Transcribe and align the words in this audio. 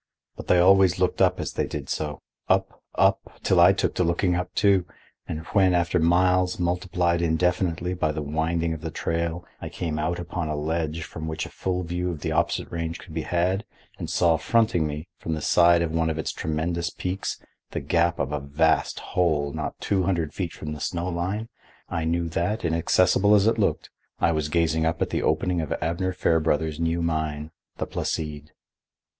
But 0.35 0.47
they 0.47 0.57
always 0.57 0.97
looked 0.97 1.21
up 1.21 1.39
as 1.39 1.53
they 1.53 1.67
did 1.67 1.87
so, 1.87 2.23
up, 2.49 2.81
up, 2.95 3.39
till 3.43 3.59
I 3.59 3.71
took 3.71 3.93
to 3.93 4.03
looking 4.03 4.33
up, 4.35 4.51
too, 4.55 4.87
and 5.27 5.41
when, 5.53 5.75
after 5.75 5.99
miles 5.99 6.57
multiplied 6.57 7.21
indefinitely 7.21 7.93
by 7.93 8.11
the 8.11 8.23
winding 8.23 8.73
of 8.73 8.81
the 8.81 8.89
trail, 8.89 9.45
I 9.61 9.69
came 9.69 9.99
out 9.99 10.17
upon 10.17 10.47
a 10.47 10.55
ledge 10.55 11.03
from 11.03 11.27
which 11.27 11.45
a 11.45 11.49
full 11.49 11.83
view 11.83 12.09
of 12.09 12.21
the 12.21 12.31
opposite 12.31 12.71
range 12.71 12.97
could 12.97 13.13
be 13.13 13.21
had, 13.21 13.63
and 13.99 14.09
saw 14.09 14.37
fronting 14.37 14.87
me, 14.87 15.07
from 15.19 15.35
the 15.35 15.39
side 15.41 15.83
of 15.83 15.91
one 15.91 16.09
of 16.09 16.17
its 16.17 16.31
tremendous 16.31 16.89
peaks, 16.89 17.39
the 17.69 17.79
gap 17.79 18.17
of 18.17 18.31
a 18.31 18.39
vast 18.39 18.99
hole 19.13 19.53
not 19.53 19.79
two 19.79 20.01
hundred 20.01 20.33
feet 20.33 20.51
from 20.53 20.73
the 20.73 20.79
snowline, 20.79 21.47
I 21.89 22.05
knew 22.05 22.27
that, 22.29 22.65
inaccessible 22.65 23.35
as 23.35 23.45
it 23.45 23.59
looked, 23.59 23.91
I 24.19 24.31
was 24.31 24.49
gazing 24.49 24.83
up 24.83 24.99
at 25.03 25.11
the 25.11 25.21
opening 25.21 25.61
of 25.61 25.71
Abner 25.79 26.11
Fairbrother's 26.11 26.79
new 26.79 27.03
mine, 27.03 27.51
the 27.77 27.85
Placide. 27.85 28.51